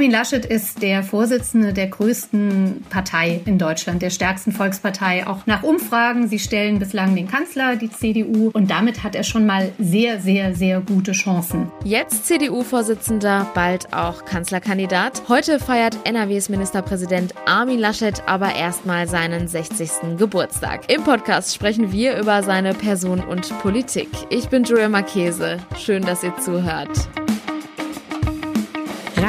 [0.00, 5.62] Armin Laschet ist der Vorsitzende der größten Partei in Deutschland, der stärksten Volkspartei, auch nach
[5.62, 6.26] Umfragen.
[6.26, 10.54] Sie stellen bislang den Kanzler, die CDU, und damit hat er schon mal sehr, sehr,
[10.54, 11.70] sehr gute Chancen.
[11.84, 15.24] Jetzt CDU-Vorsitzender, bald auch Kanzlerkandidat.
[15.28, 20.16] Heute feiert NRWs Ministerpräsident Armin Laschet aber erstmal seinen 60.
[20.16, 20.90] Geburtstag.
[20.90, 24.08] Im Podcast sprechen wir über seine Person und Politik.
[24.30, 25.58] Ich bin Julia Marchese.
[25.76, 26.88] Schön, dass ihr zuhört.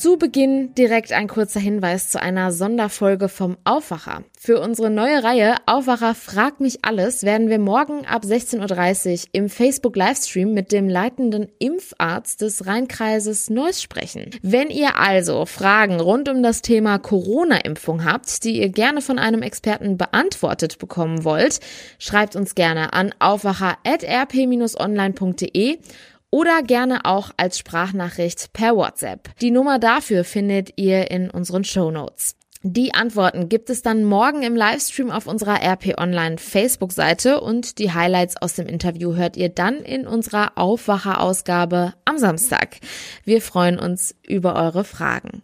[0.00, 4.24] Zu Beginn direkt ein kurzer Hinweis zu einer Sonderfolge vom Aufwacher.
[4.38, 9.50] Für unsere neue Reihe Aufwacher fragt mich alles werden wir morgen ab 16.30 Uhr im
[9.50, 14.30] Facebook Livestream mit dem leitenden Impfarzt des Rheinkreises Neuss sprechen.
[14.40, 19.42] Wenn ihr also Fragen rund um das Thema Corona-Impfung habt, die ihr gerne von einem
[19.42, 21.60] Experten beantwortet bekommen wollt,
[21.98, 25.78] schreibt uns gerne an aufwacher.rp-online.de
[26.30, 29.30] oder gerne auch als Sprachnachricht per WhatsApp.
[29.40, 32.36] Die Nummer dafür findet ihr in unseren Show Notes.
[32.62, 37.92] Die Antworten gibt es dann morgen im Livestream auf unserer RP Online Facebook-Seite und die
[37.92, 42.76] Highlights aus dem Interview hört ihr dann in unserer Aufwacher-Ausgabe am Samstag.
[43.24, 45.42] Wir freuen uns über eure Fragen.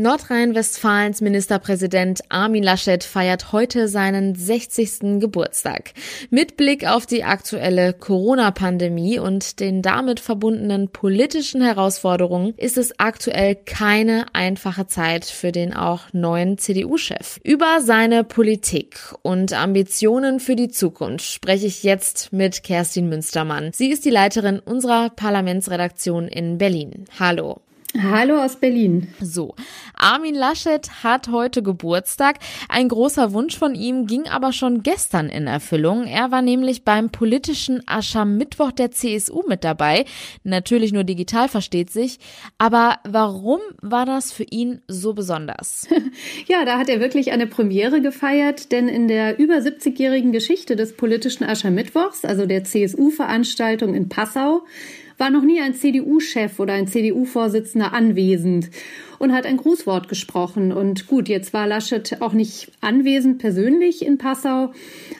[0.00, 5.20] Nordrhein-Westfalens Ministerpräsident Armin Laschet feiert heute seinen 60.
[5.20, 5.92] Geburtstag.
[6.30, 13.54] Mit Blick auf die aktuelle Corona-Pandemie und den damit verbundenen politischen Herausforderungen ist es aktuell
[13.54, 17.38] keine einfache Zeit für den auch neuen CDU-Chef.
[17.44, 23.70] Über seine Politik und Ambitionen für die Zukunft spreche ich jetzt mit Kerstin Münstermann.
[23.74, 27.04] Sie ist die Leiterin unserer Parlamentsredaktion in Berlin.
[27.18, 27.60] Hallo.
[27.98, 29.08] Hallo aus Berlin.
[29.20, 29.56] So,
[29.94, 32.36] Armin Laschet hat heute Geburtstag.
[32.68, 36.04] Ein großer Wunsch von ihm ging aber schon gestern in Erfüllung.
[36.04, 40.04] Er war nämlich beim politischen Aschermittwoch der CSU mit dabei.
[40.44, 42.20] Natürlich nur digital versteht sich.
[42.58, 45.88] Aber warum war das für ihn so besonders?
[46.46, 50.96] ja, da hat er wirklich eine Premiere gefeiert, denn in der über 70-jährigen Geschichte des
[50.96, 54.62] politischen Aschermittwochs, also der CSU-Veranstaltung in Passau,
[55.20, 58.70] war noch nie ein CDU-Chef oder ein CDU-Vorsitzender anwesend
[59.20, 60.72] und hat ein Grußwort gesprochen.
[60.72, 64.72] Und gut, jetzt war Laschet auch nicht anwesend persönlich in Passau,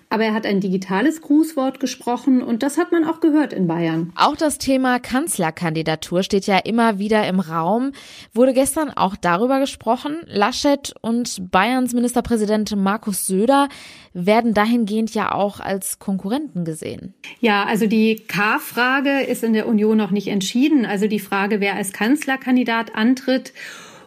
[0.09, 4.11] aber er hat ein digitales Grußwort gesprochen und das hat man auch gehört in Bayern.
[4.17, 7.93] Auch das Thema Kanzlerkandidatur steht ja immer wieder im Raum.
[8.33, 10.17] Wurde gestern auch darüber gesprochen.
[10.27, 13.69] Laschet und Bayerns Ministerpräsident Markus Söder
[14.15, 17.13] werden dahingehend ja auch als Konkurrenten gesehen.
[17.41, 20.87] Ja, also die K-Frage ist in der Union noch nicht entschieden.
[20.87, 23.53] Also die Frage, wer als Kanzlerkandidat antritt.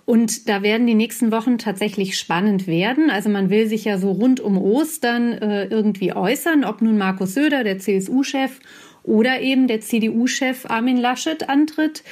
[0.05, 3.09] Und da werden die nächsten Wochen tatsächlich spannend werden.
[3.09, 7.33] Also man will sich ja so rund um Ostern äh, irgendwie äußern, ob nun Markus
[7.33, 8.59] Söder, der CSU-Chef,
[9.03, 12.03] oder eben der CDU-Chef Armin Laschet antritt.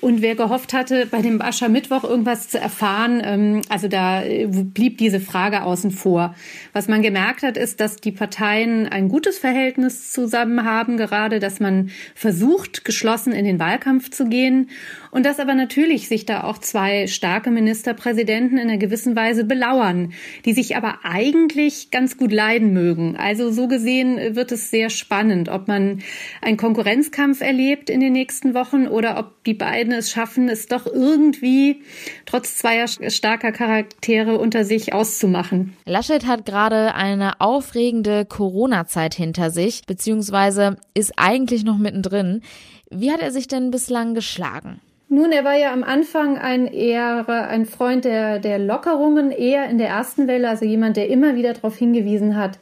[0.00, 4.98] Und wer gehofft hatte, bei dem Aschermittwoch irgendwas zu erfahren, ähm, also da äh, blieb
[4.98, 6.36] diese Frage außen vor.
[6.72, 11.58] Was man gemerkt hat, ist, dass die Parteien ein gutes Verhältnis zusammen haben, gerade, dass
[11.58, 14.70] man versucht, geschlossen in den Wahlkampf zu gehen
[15.10, 20.12] und dass aber natürlich sich da auch zwei starke Ministerpräsidenten in einer gewissen Weise belauern,
[20.44, 23.16] die sich aber eigentlich ganz gut leiden mögen.
[23.16, 26.02] Also so gesehen wird es sehr spannend, ob man
[26.40, 30.86] einen Konkurrenzkampf erlebt in den nächsten Wochen oder ob die beiden es schaffen, es doch
[30.86, 31.82] irgendwie
[32.26, 35.76] trotz zweier starker Charaktere unter sich auszumachen.
[35.84, 42.42] Laschet hat gerade eine aufregende Corona-Zeit hinter sich, beziehungsweise ist eigentlich noch mittendrin.
[42.90, 44.80] Wie hat er sich denn bislang geschlagen?
[45.10, 49.78] Nun, er war ja am Anfang ein eher ein Freund der, der Lockerungen, eher in
[49.78, 52.58] der ersten Welle, also jemand, der immer wieder darauf hingewiesen hat,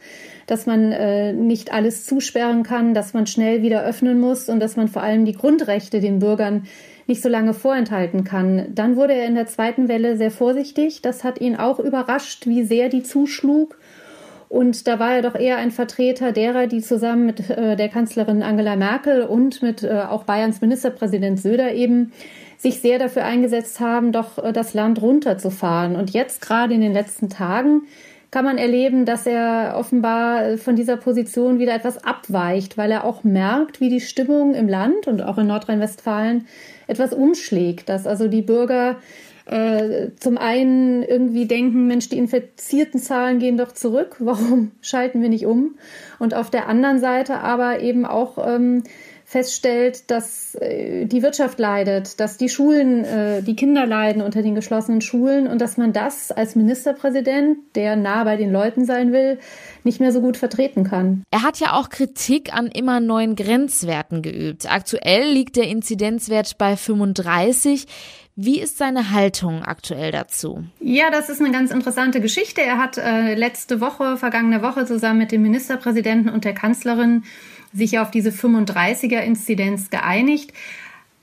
[0.46, 4.76] dass man äh, nicht alles zusperren kann, dass man schnell wieder öffnen muss und dass
[4.76, 6.68] man vor allem die Grundrechte den Bürgern
[7.06, 8.66] nicht so lange vorenthalten kann.
[8.74, 11.02] Dann wurde er in der zweiten Welle sehr vorsichtig.
[11.02, 13.78] Das hat ihn auch überrascht, wie sehr die zuschlug.
[14.48, 18.42] Und da war er doch eher ein Vertreter derer, die zusammen mit äh, der Kanzlerin
[18.42, 22.12] Angela Merkel und mit äh, auch Bayerns Ministerpräsident Söder eben
[22.58, 25.96] sich sehr dafür eingesetzt haben, doch äh, das Land runterzufahren.
[25.96, 27.82] Und jetzt gerade in den letzten Tagen
[28.30, 33.04] kann man erleben, dass er offenbar äh, von dieser Position wieder etwas abweicht, weil er
[33.04, 36.46] auch merkt, wie die Stimmung im Land und auch in Nordrhein-Westfalen
[36.86, 38.96] etwas umschlägt, dass also die Bürger
[39.46, 45.28] äh, zum einen irgendwie denken, Mensch, die infizierten Zahlen gehen doch zurück, warum schalten wir
[45.28, 45.76] nicht um?
[46.18, 48.82] Und auf der anderen Seite aber eben auch ähm,
[49.28, 54.54] feststellt, dass äh, die Wirtschaft leidet, dass die Schulen, äh, die Kinder leiden unter den
[54.54, 59.40] geschlossenen Schulen und dass man das als Ministerpräsident, der nah bei den Leuten sein will,
[59.82, 61.24] nicht mehr so gut vertreten kann.
[61.32, 64.72] Er hat ja auch Kritik an immer neuen Grenzwerten geübt.
[64.72, 67.88] Aktuell liegt der Inzidenzwert bei 35.
[68.36, 70.62] Wie ist seine Haltung aktuell dazu?
[70.78, 72.60] Ja, das ist eine ganz interessante Geschichte.
[72.60, 77.24] Er hat äh, letzte Woche, vergangene Woche zusammen mit dem Ministerpräsidenten und der Kanzlerin
[77.76, 80.52] sich auf diese 35er-Inzidenz geeinigt.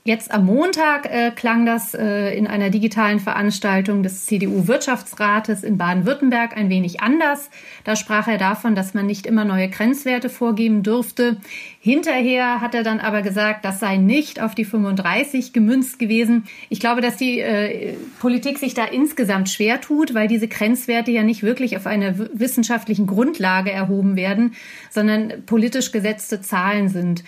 [0.06, 6.54] Jetzt am Montag äh, klang das äh, in einer digitalen Veranstaltung des CDU-Wirtschaftsrates in Baden-Württemberg
[6.54, 7.48] ein wenig anders.
[7.84, 11.38] Da sprach er davon, dass man nicht immer neue Grenzwerte vorgeben dürfte.
[11.80, 16.44] Hinterher hat er dann aber gesagt, das sei nicht auf die 35 gemünzt gewesen.
[16.68, 21.22] Ich glaube, dass die äh, Politik sich da insgesamt schwer tut, weil diese Grenzwerte ja
[21.22, 24.52] nicht wirklich auf einer wissenschaftlichen Grundlage erhoben werden,
[24.90, 27.24] sondern politisch gesetzte Zahlen sind.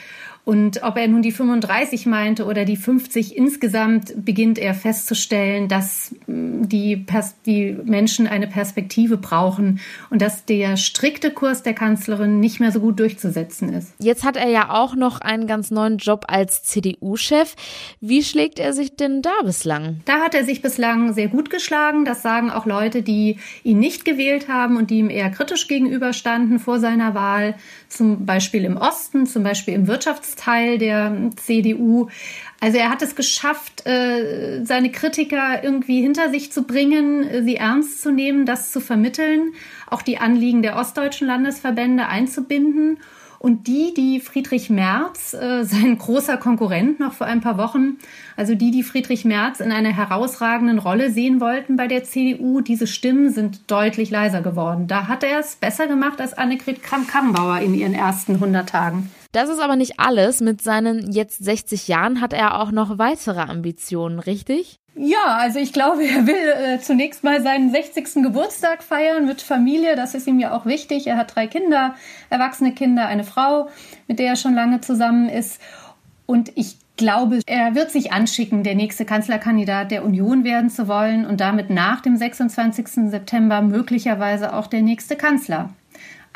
[0.46, 6.14] Und ob er nun die 35 meinte oder die 50 insgesamt, beginnt er festzustellen, dass
[6.28, 12.38] mm, die, Pers die Menschen eine Perspektive brauchen und dass der strikte Kurs der Kanzlerin
[12.38, 13.92] nicht mehr so gut durchzusetzen ist.
[13.98, 17.56] Jetzt hat er ja auch noch einen ganz neuen Job als CDU-Chef.
[18.00, 20.00] Wie schlägt er sich denn da bislang?
[20.04, 22.04] Da hat er sich bislang sehr gut geschlagen.
[22.04, 26.60] Das sagen auch Leute, die ihn nicht gewählt haben und die ihm eher kritisch gegenüberstanden
[26.60, 27.56] vor seiner Wahl.
[27.88, 32.08] Zum Beispiel im Osten, zum Beispiel im Wirtschafts Teil der CDU.
[32.60, 38.02] Also er hat es geschafft, äh, seine Kritiker irgendwie hinter sich zu bringen, sie ernst
[38.02, 39.52] zu nehmen, das zu vermitteln,
[39.88, 42.98] auch die Anliegen der ostdeutschen Landesverbände einzubinden.
[43.38, 47.98] Und die, die Friedrich Merz, äh, sein großer Konkurrent noch vor ein paar Wochen,
[48.36, 52.86] also die, die Friedrich Merz in einer herausragenden Rolle sehen wollten bei der CDU, diese
[52.86, 54.86] Stimmen sind deutlich leiser geworden.
[54.86, 59.10] Da hat er es besser gemacht als Annegret Kramp-Karrenbauer in ihren ersten 100 Tagen.
[59.36, 60.40] Das ist aber nicht alles.
[60.40, 64.80] Mit seinen jetzt 60 Jahren hat er auch noch weitere Ambitionen, richtig?
[64.94, 68.22] Ja, also ich glaube, er will äh, zunächst mal seinen 60.
[68.22, 69.94] Geburtstag feiern mit Familie.
[69.94, 71.06] Das ist ihm ja auch wichtig.
[71.06, 71.96] Er hat drei Kinder,
[72.30, 73.68] erwachsene Kinder, eine Frau,
[74.08, 75.60] mit der er schon lange zusammen ist.
[76.24, 81.26] Und ich glaube, er wird sich anschicken, der nächste Kanzlerkandidat der Union werden zu wollen
[81.26, 83.10] und damit nach dem 26.
[83.10, 85.74] September möglicherweise auch der nächste Kanzler.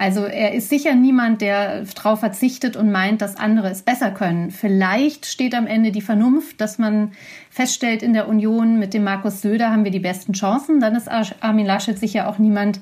[0.00, 4.50] Also er ist sicher niemand, der darauf verzichtet und meint, dass andere es besser können.
[4.50, 7.12] Vielleicht steht am Ende die Vernunft, dass man
[7.50, 10.80] feststellt, in der Union mit dem Markus Söder haben wir die besten Chancen.
[10.80, 11.06] Dann ist
[11.42, 12.80] Armin Laschet sicher auch niemand,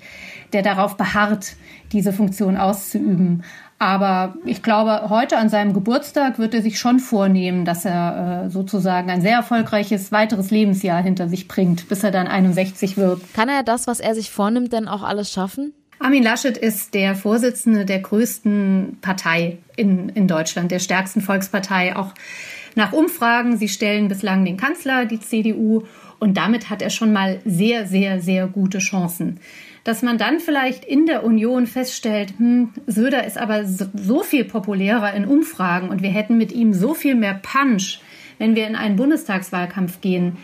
[0.52, 1.56] der darauf beharrt,
[1.90, 3.42] diese Funktion auszuüben.
[3.80, 8.50] Aber ich glaube, heute an seinem Geburtstag wird er sich schon vornehmen, dass er äh,
[8.50, 13.20] sozusagen ein sehr erfolgreiches weiteres Lebensjahr hinter sich bringt, bis er dann 61 wird.
[13.34, 15.72] Kann er das, was er sich vornimmt, denn auch alles schaffen?
[16.00, 22.14] Armin Laschet ist der Vorsitzende der größten Partei in, in Deutschland, der stärksten Volkspartei, auch
[22.74, 23.56] nach Umfragen.
[23.56, 25.82] Sie stellen bislang den Kanzler, die CDU,
[26.20, 29.38] und damit hat er schon mal sehr, sehr, sehr gute Chancen.
[29.84, 35.14] Dass man dann vielleicht in der Union feststellt, hm, Söder ist aber so viel populärer
[35.14, 38.00] in Umfragen und wir hätten mit ihm so viel mehr Punch,
[38.38, 40.36] wenn wir in einen Bundestagswahlkampf gehen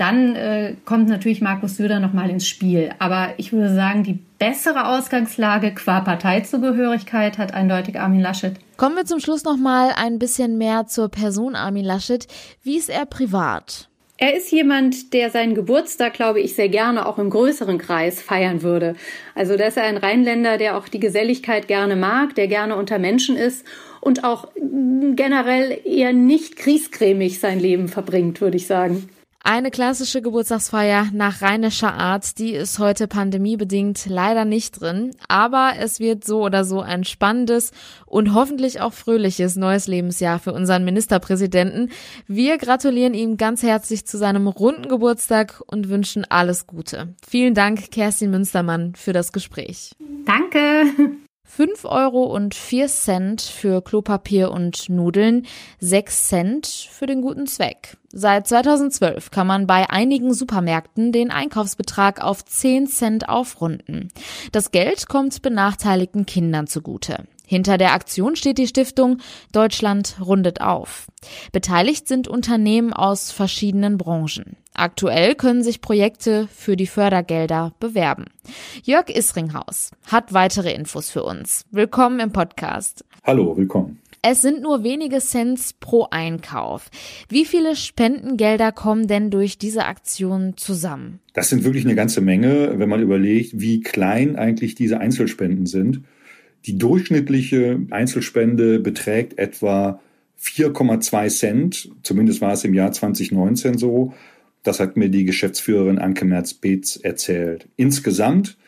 [0.00, 2.90] dann äh, kommt natürlich Markus Söder nochmal ins Spiel.
[2.98, 8.54] Aber ich würde sagen, die bessere Ausgangslage qua Parteizugehörigkeit hat eindeutig Armin Laschet.
[8.78, 12.26] Kommen wir zum Schluss nochmal ein bisschen mehr zur Person Armin Laschet.
[12.62, 13.88] Wie ist er privat?
[14.16, 18.62] Er ist jemand, der seinen Geburtstag, glaube ich, sehr gerne auch im größeren Kreis feiern
[18.62, 18.94] würde.
[19.34, 22.98] Also, da ist er ein Rheinländer, der auch die Geselligkeit gerne mag, der gerne unter
[22.98, 23.66] Menschen ist
[24.02, 29.08] und auch generell eher nicht kriescremig sein Leben verbringt, würde ich sagen.
[29.42, 35.98] Eine klassische Geburtstagsfeier nach rheinischer Art, die ist heute pandemiebedingt leider nicht drin, aber es
[35.98, 37.72] wird so oder so ein spannendes
[38.04, 41.90] und hoffentlich auch fröhliches neues Lebensjahr für unseren Ministerpräsidenten.
[42.26, 47.14] Wir gratulieren ihm ganz herzlich zu seinem runden Geburtstag und wünschen alles Gute.
[47.26, 49.92] Vielen Dank, Kerstin Münstermann, für das Gespräch.
[50.26, 50.84] Danke.
[51.50, 55.46] 5 Euro und 4 Cent für Klopapier und Nudeln,
[55.80, 57.96] 6 Cent für den guten Zweck.
[58.12, 64.10] Seit 2012 kann man bei einigen Supermärkten den Einkaufsbetrag auf 10 Cent aufrunden.
[64.52, 67.24] Das Geld kommt benachteiligten Kindern zugute.
[67.44, 69.18] Hinter der Aktion steht die Stiftung
[69.50, 71.08] Deutschland rundet auf.
[71.50, 74.56] Beteiligt sind Unternehmen aus verschiedenen Branchen.
[74.80, 78.24] Aktuell können sich Projekte für die Fördergelder bewerben.
[78.82, 81.66] Jörg Isringhaus hat weitere Infos für uns.
[81.70, 83.04] Willkommen im Podcast.
[83.22, 83.98] Hallo, willkommen.
[84.22, 86.88] Es sind nur wenige Cents pro Einkauf.
[87.28, 91.20] Wie viele Spendengelder kommen denn durch diese Aktion zusammen?
[91.34, 96.04] Das sind wirklich eine ganze Menge, wenn man überlegt, wie klein eigentlich diese Einzelspenden sind.
[96.64, 100.00] Die durchschnittliche Einzelspende beträgt etwa
[100.40, 101.90] 4,2 Cent.
[102.02, 104.14] Zumindest war es im Jahr 2019 so.
[104.62, 107.68] Das hat mir die Geschäftsführerin Anke Merz-Beetz erzählt.
[107.76, 108.58] Insgesamt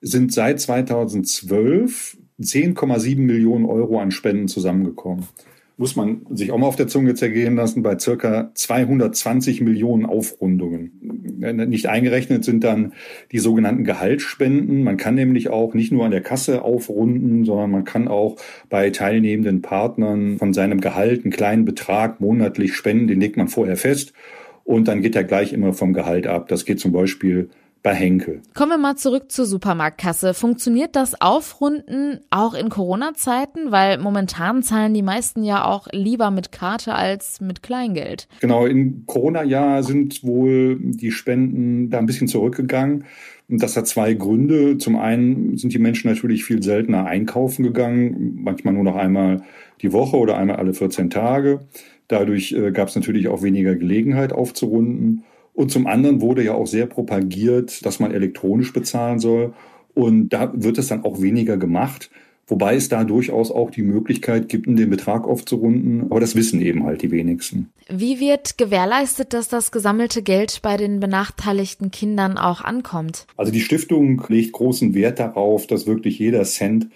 [0.00, 5.26] sind seit 2012 10,7 Millionen Euro an Spenden zusammengekommen.
[5.78, 10.92] Muss man sich auch mal auf der Zunge zergehen lassen, bei circa 220 Millionen Aufrundungen.
[11.38, 12.94] Nicht eingerechnet sind dann
[13.30, 14.84] die sogenannten Gehaltsspenden.
[14.84, 18.36] Man kann nämlich auch nicht nur an der Kasse aufrunden, sondern man kann auch
[18.70, 23.06] bei teilnehmenden Partnern von seinem Gehalt einen kleinen Betrag monatlich spenden.
[23.06, 24.14] Den legt man vorher fest
[24.66, 26.48] und dann geht er gleich immer vom Gehalt ab.
[26.48, 27.48] Das geht zum Beispiel
[27.84, 28.42] bei Henkel.
[28.52, 30.34] Kommen wir mal zurück zur Supermarktkasse.
[30.34, 33.70] Funktioniert das Aufrunden auch in Corona-Zeiten?
[33.70, 38.26] Weil momentan zahlen die meisten ja auch lieber mit Karte als mit Kleingeld.
[38.40, 43.04] Genau, im Corona-Jahr sind wohl die Spenden da ein bisschen zurückgegangen.
[43.48, 44.78] Und das hat zwei Gründe.
[44.78, 49.44] Zum einen sind die Menschen natürlich viel seltener einkaufen gegangen, manchmal nur noch einmal
[49.80, 51.60] die Woche oder einmal alle 14 Tage.
[52.08, 55.24] Dadurch äh, gab es natürlich auch weniger Gelegenheit aufzurunden.
[55.54, 59.54] Und zum anderen wurde ja auch sehr propagiert, dass man elektronisch bezahlen soll.
[59.94, 62.10] Und da wird es dann auch weniger gemacht.
[62.48, 66.04] Wobei es da durchaus auch die Möglichkeit gibt, den Betrag aufzurunden.
[66.10, 67.70] Aber das wissen eben halt die wenigsten.
[67.88, 73.26] Wie wird gewährleistet, dass das gesammelte Geld bei den benachteiligten Kindern auch ankommt?
[73.36, 76.88] Also die Stiftung legt großen Wert darauf, dass wirklich jeder Cent,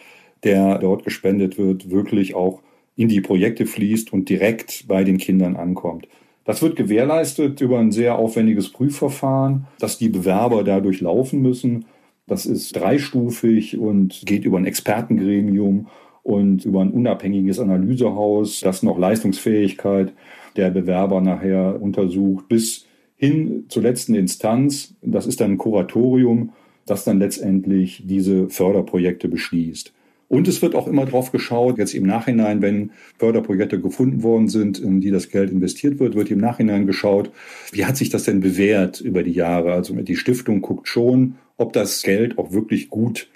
[0.45, 2.63] der dort gespendet wird, wirklich auch
[3.01, 6.07] in die Projekte fließt und direkt bei den Kindern ankommt.
[6.45, 11.87] Das wird gewährleistet über ein sehr aufwendiges Prüfverfahren, das die Bewerber dadurch laufen müssen.
[12.27, 15.87] Das ist dreistufig und geht über ein Expertengremium
[16.23, 20.13] und über ein unabhängiges Analysehaus, das noch Leistungsfähigkeit
[20.57, 22.85] der Bewerber nachher untersucht, bis
[23.17, 24.95] hin zur letzten Instanz.
[25.01, 26.53] Das ist dann ein Kuratorium,
[26.85, 29.95] das dann letztendlich diese Förderprojekte beschließt.
[30.31, 34.79] Und es wird auch immer drauf geschaut, jetzt im Nachhinein, wenn Förderprojekte gefunden worden sind,
[34.79, 37.33] in die das Geld investiert wird, wird im Nachhinein geschaut,
[37.73, 39.73] wie hat sich das denn bewährt über die Jahre?
[39.73, 43.29] Also die Stiftung guckt schon, ob das Geld auch wirklich gut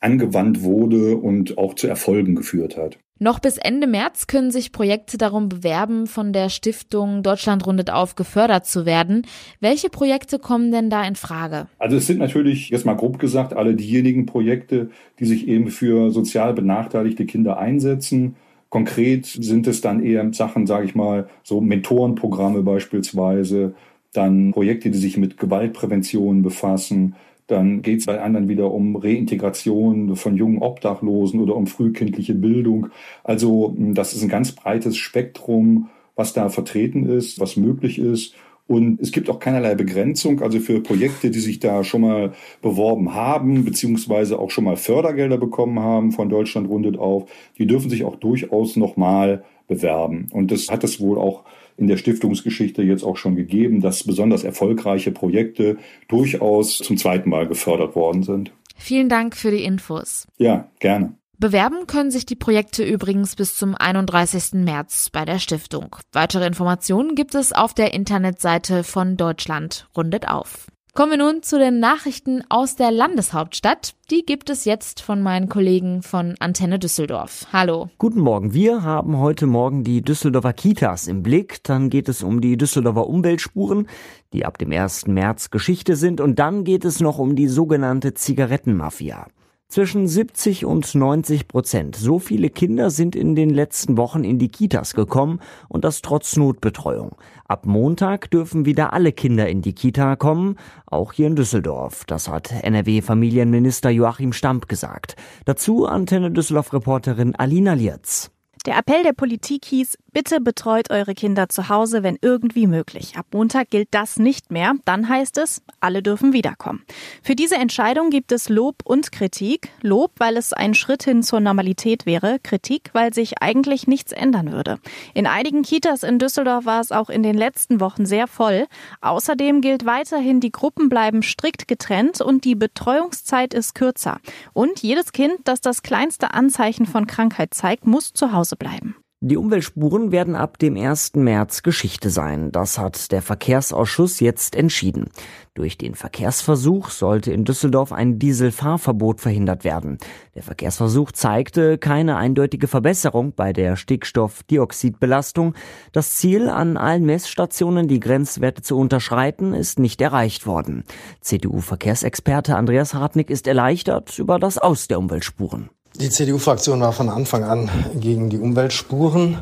[0.00, 2.98] angewandt wurde und auch zu Erfolgen geführt hat.
[3.20, 8.14] Noch bis Ende März können sich Projekte darum bewerben, von der Stiftung Deutschland rundet auf
[8.14, 9.22] gefördert zu werden.
[9.60, 11.66] Welche Projekte kommen denn da in Frage?
[11.78, 16.12] Also es sind natürlich, jetzt mal grob gesagt, alle diejenigen Projekte, die sich eben für
[16.12, 18.36] sozial benachteiligte Kinder einsetzen.
[18.68, 23.74] Konkret sind es dann eher Sachen, sage ich mal, so Mentorenprogramme beispielsweise,
[24.12, 27.16] dann Projekte, die sich mit Gewaltprävention befassen,
[27.48, 32.88] dann geht es bei anderen wieder um Reintegration von jungen Obdachlosen oder um frühkindliche Bildung.
[33.24, 38.34] Also hm, das ist ein ganz breites Spektrum, was da vertreten ist, was möglich ist.
[38.66, 40.42] Und es gibt auch keinerlei Begrenzung.
[40.42, 45.38] Also für Projekte, die sich da schon mal beworben haben, beziehungsweise auch schon mal Fördergelder
[45.38, 50.26] bekommen haben von Deutschland rundet auf, die dürfen sich auch durchaus nochmal bewerben.
[50.32, 51.44] Und das hat es wohl auch
[51.78, 57.46] in der Stiftungsgeschichte jetzt auch schon gegeben, dass besonders erfolgreiche Projekte durchaus zum zweiten Mal
[57.46, 58.52] gefördert worden sind.
[58.76, 60.26] Vielen Dank für die Infos.
[60.36, 61.14] Ja, gerne.
[61.38, 64.54] Bewerben können sich die Projekte übrigens bis zum 31.
[64.64, 65.94] März bei der Stiftung.
[66.12, 70.66] Weitere Informationen gibt es auf der Internetseite von Deutschland rundet auf.
[70.98, 73.94] Kommen wir nun zu den Nachrichten aus der Landeshauptstadt.
[74.10, 77.46] Die gibt es jetzt von meinen Kollegen von Antenne Düsseldorf.
[77.52, 77.88] Hallo.
[77.98, 78.52] Guten Morgen.
[78.52, 81.62] Wir haben heute Morgen die Düsseldorfer Kitas im Blick.
[81.62, 83.86] Dann geht es um die Düsseldorfer Umweltspuren,
[84.32, 85.06] die ab dem 1.
[85.06, 86.20] März Geschichte sind.
[86.20, 89.28] Und dann geht es noch um die sogenannte Zigarettenmafia.
[89.70, 91.94] Zwischen 70 und 90 Prozent.
[91.94, 96.38] So viele Kinder sind in den letzten Wochen in die Kitas gekommen und das trotz
[96.38, 97.16] Notbetreuung.
[97.46, 100.56] Ab Montag dürfen wieder alle Kinder in die Kita kommen,
[100.86, 102.06] auch hier in Düsseldorf.
[102.06, 105.16] Das hat NRW-Familienminister Joachim Stamp gesagt.
[105.44, 108.30] Dazu Antenne Düsseldorf-Reporterin Alina Lierz.
[108.66, 113.16] Der Appell der Politik hieß, bitte betreut eure Kinder zu Hause, wenn irgendwie möglich.
[113.16, 114.72] Ab Montag gilt das nicht mehr.
[114.84, 116.82] Dann heißt es, alle dürfen wiederkommen.
[117.22, 119.70] Für diese Entscheidung gibt es Lob und Kritik.
[119.80, 122.40] Lob, weil es ein Schritt hin zur Normalität wäre.
[122.42, 124.80] Kritik, weil sich eigentlich nichts ändern würde.
[125.14, 128.66] In einigen Kitas in Düsseldorf war es auch in den letzten Wochen sehr voll.
[129.00, 134.18] Außerdem gilt weiterhin, die Gruppen bleiben strikt getrennt und die Betreuungszeit ist kürzer.
[134.52, 138.96] Und jedes Kind, das das kleinste Anzeichen von Krankheit zeigt, muss zu Hause bleiben.
[139.20, 141.16] Die Umweltspuren werden ab dem 1.
[141.16, 142.52] März Geschichte sein.
[142.52, 145.10] Das hat der Verkehrsausschuss jetzt entschieden.
[145.54, 149.98] Durch den Verkehrsversuch sollte in Düsseldorf ein Dieselfahrverbot verhindert werden.
[150.36, 155.54] Der Verkehrsversuch zeigte keine eindeutige Verbesserung bei der Stickstoffdioxidbelastung.
[155.90, 160.84] Das Ziel, an allen Messstationen die Grenzwerte zu unterschreiten, ist nicht erreicht worden.
[161.22, 165.70] CDU-Verkehrsexperte Andreas Hartnick ist erleichtert über das Aus der Umweltspuren.
[165.96, 169.38] Die CDU-Fraktion war von Anfang an gegen die Umweltspuren.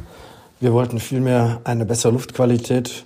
[0.59, 3.05] Wir wollten vielmehr eine bessere Luftqualität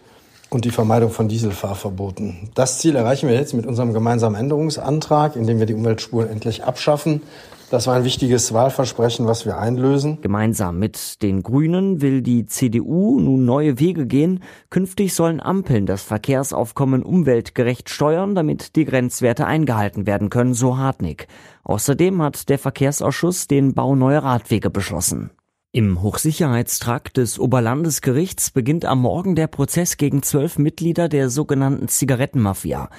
[0.50, 2.50] und die Vermeidung von Dieselfahrverboten.
[2.54, 7.23] Das Ziel erreichen wir jetzt mit unserem gemeinsamen Änderungsantrag, indem wir die Umweltspuren endlich abschaffen.
[7.71, 10.21] Das war ein wichtiges Wahlversprechen, was wir einlösen.
[10.23, 14.43] Gemeinsam mit den Grünen will die CDU nun neue Wege gehen.
[14.71, 21.29] Künftig sollen Ampeln das Verkehrsaufkommen umweltgerecht steuern, damit die Grenzwerte eingehalten werden können, so Hartnig.
[21.62, 25.31] Außerdem hat der Verkehrsausschuss den Bau neuer Radwege beschlossen.
[25.71, 32.91] Im Hochsicherheitstrakt des Oberlandesgerichts beginnt am Morgen der Prozess gegen zwölf Mitglieder der sogenannten Zigarettenmafia.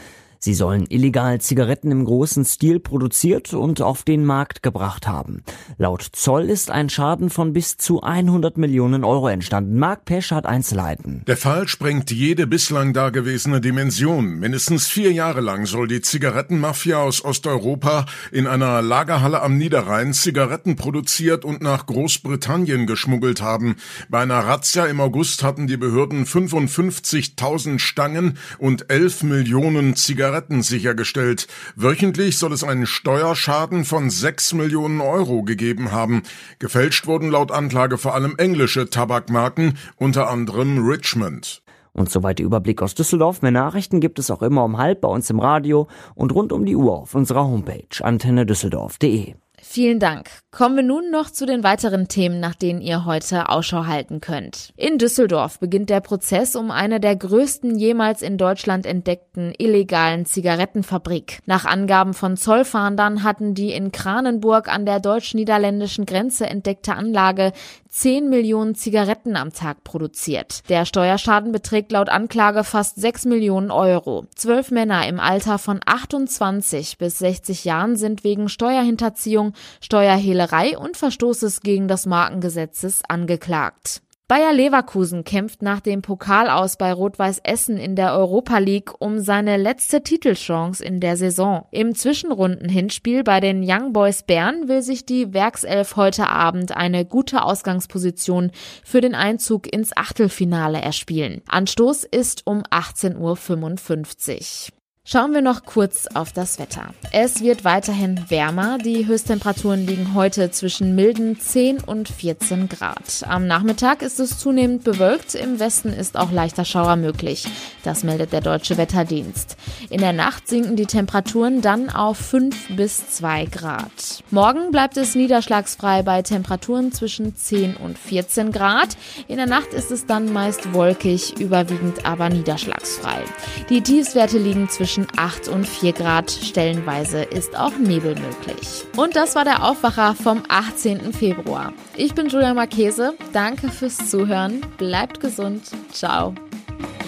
[0.43, 5.43] Sie sollen illegal Zigaretten im großen Stil produziert und auf den Markt gebracht haben.
[5.77, 9.77] Laut Zoll ist ein Schaden von bis zu 100 Millionen Euro entstanden.
[9.77, 11.21] Mark Pesch hat Einzelheiten.
[11.27, 14.39] Der Fall sprengt jede bislang dagewesene Dimension.
[14.39, 20.75] Mindestens vier Jahre lang soll die Zigarettenmafia aus Osteuropa in einer Lagerhalle am Niederrhein Zigaretten
[20.75, 23.75] produziert und nach Großbritannien geschmuggelt haben.
[24.09, 30.61] Bei einer Razzia im August hatten die Behörden 55.000 Stangen und 11 Millionen Zigaretten Zigaretten
[30.61, 31.47] sichergestellt.
[31.75, 36.23] Wöchentlich soll es einen Steuerschaden von 6 Millionen Euro gegeben haben.
[36.57, 41.63] Gefälscht wurden laut Anklage vor allem englische Tabakmarken, unter anderem Richmond.
[41.91, 43.41] Und soweit der Überblick aus Düsseldorf.
[43.41, 46.65] Mehr Nachrichten gibt es auch immer um halb bei uns im Radio und rund um
[46.65, 49.35] die Uhr auf unserer Homepage antennedüsseldorf.de.
[49.63, 50.29] Vielen Dank.
[50.51, 54.73] Kommen wir nun noch zu den weiteren Themen, nach denen ihr heute Ausschau halten könnt.
[54.75, 61.39] In Düsseldorf beginnt der Prozess um eine der größten jemals in Deutschland entdeckten illegalen Zigarettenfabrik.
[61.45, 67.53] Nach Angaben von Zollfahndern hatten die in Kranenburg an der deutsch-niederländischen Grenze entdeckte Anlage
[67.87, 70.67] 10 Millionen Zigaretten am Tag produziert.
[70.69, 74.25] Der Steuerschaden beträgt laut Anklage fast 6 Millionen Euro.
[74.33, 79.50] Zwölf Männer im Alter von 28 bis 60 Jahren sind wegen Steuerhinterziehung,
[79.81, 84.01] Steuerhehlerei und Verstoßes gegen das Markengesetzes angeklagt.
[84.31, 89.19] Bayer Leverkusen kämpft nach dem Pokal aus bei Rot-Weiß Essen in der Europa League um
[89.19, 91.65] seine letzte Titelchance in der Saison.
[91.71, 97.43] Im Zwischenrunden-Hinspiel bei den Young Boys Bern will sich die Werkself heute Abend eine gute
[97.43, 98.51] Ausgangsposition
[98.85, 101.41] für den Einzug ins Achtelfinale erspielen.
[101.49, 104.80] Anstoß ist um 18.55 Uhr.
[105.11, 106.93] Schauen wir noch kurz auf das Wetter.
[107.11, 108.77] Es wird weiterhin wärmer.
[108.77, 113.25] Die Höchsttemperaturen liegen heute zwischen milden 10 und 14 Grad.
[113.27, 115.35] Am Nachmittag ist es zunehmend bewölkt.
[115.35, 117.45] Im Westen ist auch leichter Schauer möglich.
[117.83, 119.57] Das meldet der Deutsche Wetterdienst.
[119.89, 124.23] In der Nacht sinken die Temperaturen dann auf 5 bis 2 Grad.
[124.29, 128.95] Morgen bleibt es niederschlagsfrei bei Temperaturen zwischen 10 und 14 Grad.
[129.27, 133.25] In der Nacht ist es dann meist wolkig, überwiegend aber niederschlagsfrei.
[133.69, 136.31] Die Tiefswerte liegen zwischen zwischen 8 und 4 Grad.
[136.31, 138.85] Stellenweise ist auch Nebel möglich.
[138.97, 141.13] Und das war der Aufwacher vom 18.
[141.13, 141.73] Februar.
[141.95, 143.13] Ich bin Julia Marchese.
[143.33, 144.61] Danke fürs Zuhören.
[144.77, 145.63] Bleibt gesund.
[145.91, 146.33] Ciao.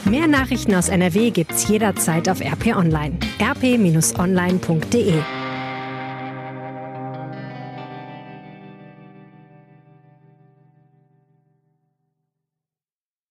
[0.06, 3.18] Mehr Nachrichten aus NRW gibt's jederzeit auf RP Online.
[3.42, 5.14] rp-online.de